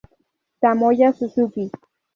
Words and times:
Tomoya 0.59 1.13
Suzuki 1.13 1.69